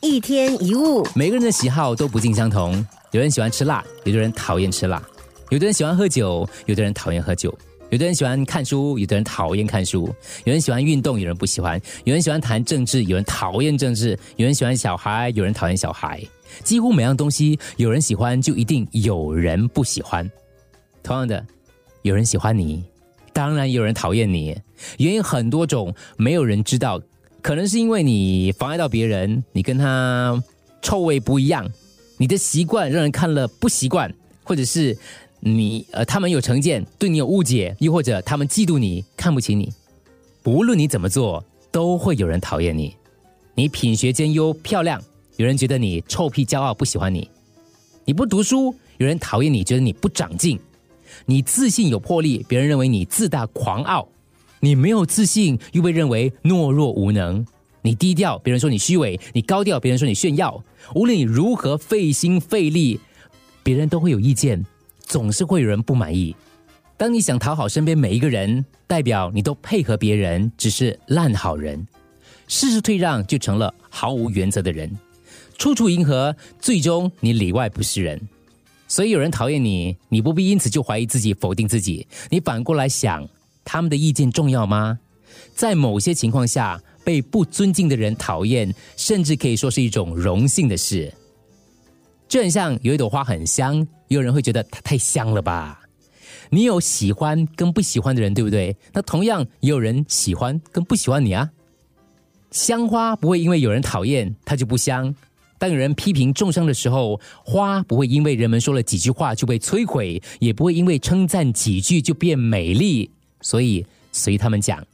[0.00, 5.02] 一天一物，每个人的喜好都不尽相同，有人喜欢吃辣，有的人讨厌吃辣；
[5.50, 7.50] 有的人喜欢喝酒，有的人讨厌喝酒；
[7.90, 10.04] 有的人喜欢看书，有的人讨厌看书；
[10.44, 16.22] 有人喜欢运动，有人不喜欢；有人喜欢谈政治，有人讨厌政治；有人喜欢小孩，有人讨厌小孩。
[16.62, 20.30] 几乎每样东西，有人喜欢，就一定有人不喜欢。
[21.02, 21.44] 同样的，
[22.02, 22.84] 有人喜欢你，
[23.32, 24.56] 当然有人讨厌你，
[24.98, 27.00] 原因很多种，没有人知道。
[27.40, 30.42] 可能是因为你妨碍到别人，你跟他
[30.82, 31.66] 臭味不一样，
[32.16, 34.96] 你的习惯让人看了不习惯，或者是
[35.40, 39.72] 你呃他们有成见，对你有误解，又或者他们嫉妒你，看不起你。
[40.44, 42.94] 无论你怎么做，都会有人讨厌你。
[43.54, 45.02] 你品学兼优、漂亮，
[45.36, 47.28] 有人觉得你臭屁、骄傲，不喜欢你；
[48.04, 50.58] 你不读书，有人讨厌你，觉得你不长进；
[51.26, 54.08] 你自信有魄力，别人认为你自大狂傲。
[54.60, 57.44] 你没有自信，又被认为懦弱无能；
[57.82, 60.62] 你低调，别人说你虚伪；你高调，别人说你炫耀。
[60.94, 62.98] 无论你如何费心费力，
[63.62, 64.64] 别人都会有意见，
[65.00, 66.34] 总是会有人不满意。
[66.96, 71.86] 当你想讨好身边每一个人，代表你都配合别人，只是烂好人。
[72.48, 74.90] 事事退让，就成了毫无原则的人。
[75.56, 78.20] 处处迎合，最终你里外不是人。
[78.88, 82.06] 所以有人讨厌你，你不必因此就怀疑自己、否定自己。
[82.30, 83.28] 你反过来想。
[83.70, 84.98] 他们的意见重要吗？
[85.54, 91.12] 在某些情况下，被不尊敬的人讨厌，甚至可以说是一种荣幸的事。
[92.26, 95.82] 就很像有一朵花很香，有人会觉得它太香了吧？
[96.48, 98.74] 你有喜欢跟不喜欢的人，对不对？
[98.94, 101.50] 那同样也有人喜欢跟不喜欢你啊。
[102.50, 105.14] 香花不会因为有人讨厌它就不香，
[105.58, 113.10] 当有人批评重伤的时候，花不会因为人们说了几句话就被摧毁，也不会因为称赞几句就变美丽。
[113.40, 114.84] 所以，随他们讲，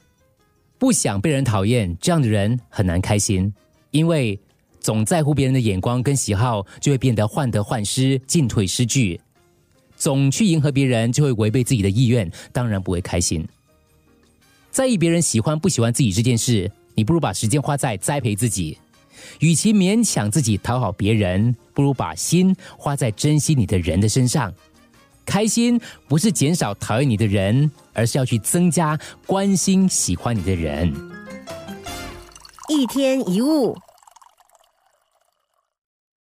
[0.77, 3.53] 不想被人讨厌，这样的人很难开心，
[3.91, 4.39] 因为
[4.79, 9.19] 总在乎别人的眼光跟喜好，就会变得患得患失、进退失据；
[9.95, 13.47] 总去迎合别人，就会违背自己的意愿，当然不会开心。
[14.71, 18.77] 在意别人喜欢不喜欢自己这件事，你不如把时间花在栽培自己。
[19.39, 24.53] 与其勉强自己讨好别人，不如把心花在珍惜你的人的身上。
[25.25, 30.93] 开心不是减少讨厌你的人，而是要去增加关心、喜欢你的人。
[32.69, 33.75] 一天一物。